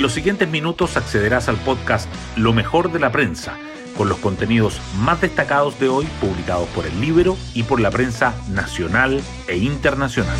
[0.00, 3.58] En los siguientes minutos accederás al podcast Lo mejor de la prensa,
[3.98, 8.32] con los contenidos más destacados de hoy publicados por el Libro y por la prensa
[8.48, 10.38] nacional e internacional.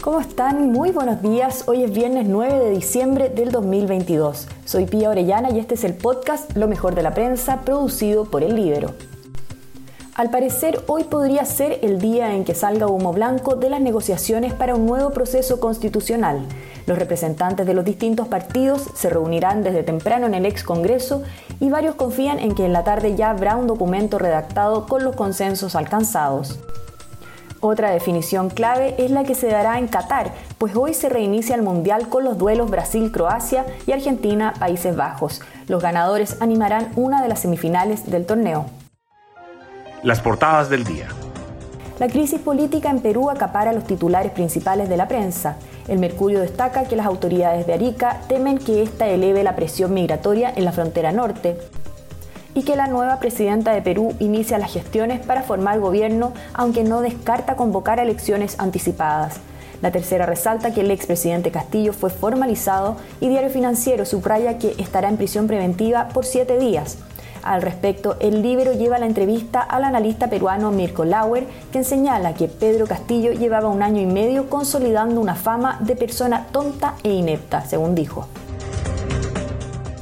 [0.00, 0.70] ¿Cómo están?
[0.70, 1.64] Muy buenos días.
[1.66, 4.46] Hoy es viernes 9 de diciembre del 2022.
[4.64, 8.44] Soy Pía Orellana y este es el podcast Lo mejor de la prensa producido por
[8.44, 8.94] el Libro.
[10.20, 14.52] Al parecer, hoy podría ser el día en que salga humo blanco de las negociaciones
[14.52, 16.44] para un nuevo proceso constitucional.
[16.84, 21.22] Los representantes de los distintos partidos se reunirán desde temprano en el ex Congreso
[21.58, 25.16] y varios confían en que en la tarde ya habrá un documento redactado con los
[25.16, 26.58] consensos alcanzados.
[27.60, 31.62] Otra definición clave es la que se dará en Qatar, pues hoy se reinicia el
[31.62, 35.40] Mundial con los duelos Brasil-Croacia y Argentina-Países Bajos.
[35.66, 38.66] Los ganadores animarán una de las semifinales del torneo.
[40.02, 41.08] Las portadas del día.
[41.98, 45.56] La crisis política en Perú acapara los titulares principales de la prensa.
[45.88, 50.50] El Mercurio destaca que las autoridades de Arica temen que ésta eleve la presión migratoria
[50.56, 51.58] en la frontera norte
[52.54, 57.02] y que la nueva presidenta de Perú inicia las gestiones para formar gobierno, aunque no
[57.02, 59.38] descarta convocar elecciones anticipadas.
[59.82, 65.10] La tercera resalta que el expresidente Castillo fue formalizado y Diario Financiero subraya que estará
[65.10, 66.96] en prisión preventiva por siete días.
[67.42, 72.48] Al respecto, el libro lleva la entrevista al analista peruano Mirko Lauer, quien señala que
[72.48, 77.64] Pedro Castillo llevaba un año y medio consolidando una fama de persona tonta e inepta,
[77.64, 78.26] según dijo.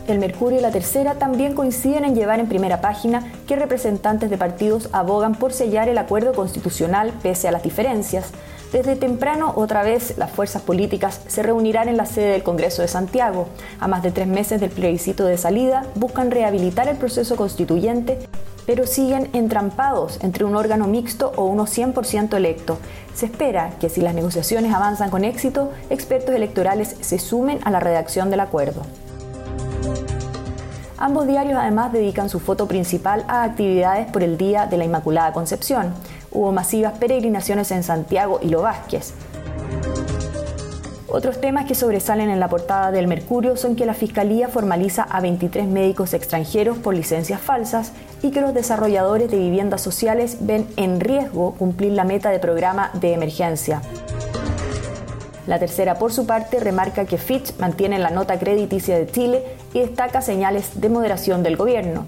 [0.08, 4.38] El Mercurio y la Tercera también coinciden en llevar en primera página que representantes de
[4.38, 8.32] partidos abogan por sellar el acuerdo constitucional pese a las diferencias,
[8.72, 12.88] desde temprano, otra vez, las fuerzas políticas se reunirán en la sede del Congreso de
[12.88, 13.48] Santiago.
[13.80, 18.18] A más de tres meses del plebiscito de salida, buscan rehabilitar el proceso constituyente,
[18.66, 22.76] pero siguen entrampados entre un órgano mixto o uno 100% electo.
[23.14, 27.80] Se espera que si las negociaciones avanzan con éxito, expertos electorales se sumen a la
[27.80, 28.82] redacción del acuerdo.
[31.00, 35.32] Ambos diarios además dedican su foto principal a actividades por el Día de la Inmaculada
[35.32, 35.94] Concepción
[36.30, 39.14] hubo masivas peregrinaciones en Santiago y Lo Vázquez.
[41.10, 45.20] Otros temas que sobresalen en la portada del Mercurio son que la Fiscalía formaliza a
[45.22, 47.92] 23 médicos extranjeros por licencias falsas
[48.22, 52.90] y que los desarrolladores de viviendas sociales ven en riesgo cumplir la meta de programa
[52.92, 53.80] de emergencia.
[55.48, 59.42] La tercera, por su parte, remarca que Fitch mantiene la nota crediticia de Chile
[59.72, 62.04] y destaca señales de moderación del gobierno.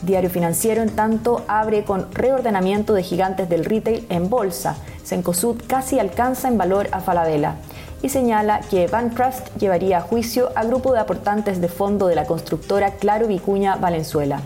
[0.00, 4.76] Diario Financiero, en tanto, abre con reordenamiento de gigantes del retail en bolsa.
[5.04, 7.56] Sencosud casi alcanza en valor a Falabella
[8.00, 12.24] y señala que Bancrust llevaría a juicio a grupo de aportantes de fondo de la
[12.24, 14.40] constructora Claro Vicuña Valenzuela.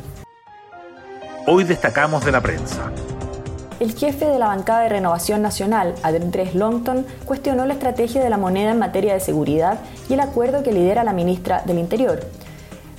[1.47, 2.91] Hoy destacamos de la prensa.
[3.79, 8.39] El jefe de la bancada de Renovación Nacional, Andrés Longton, cuestionó la estrategia de la
[8.39, 12.21] moneda en materia de seguridad y el acuerdo que lidera la ministra del Interior.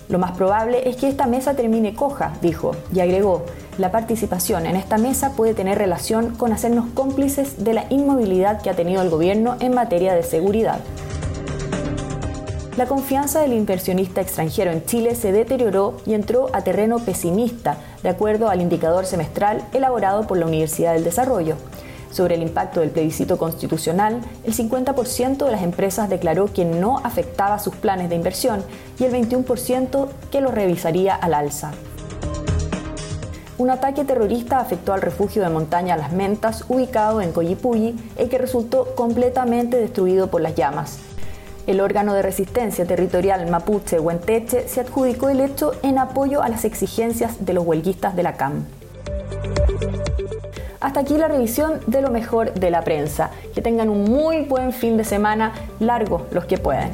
[0.08, 3.44] Lo más probable es que esta mesa termine coja, dijo, y agregó,
[3.80, 8.70] la participación en esta mesa puede tener relación con hacernos cómplices de la inmovilidad que
[8.70, 10.80] ha tenido el gobierno en materia de seguridad.
[12.78, 18.10] La confianza del inversionista extranjero en Chile se deterioró y entró a terreno pesimista, de
[18.10, 21.56] acuerdo al indicador semestral elaborado por la Universidad del Desarrollo.
[22.12, 27.58] Sobre el impacto del plebiscito constitucional, el 50% de las empresas declaró que no afectaba
[27.58, 28.64] sus planes de inversión
[29.00, 31.72] y el 21% que lo revisaría al alza.
[33.58, 38.38] Un ataque terrorista afectó al refugio de montaña Las Mentas, ubicado en Coyipulli, el que
[38.38, 41.00] resultó completamente destruido por las llamas.
[41.68, 46.64] El órgano de resistencia territorial mapuche Huenteche se adjudicó el hecho en apoyo a las
[46.64, 48.66] exigencias de los huelguistas de la CAM.
[50.80, 53.32] Hasta aquí la revisión de lo mejor de la prensa.
[53.54, 56.92] Que tengan un muy buen fin de semana, largo los que puedan.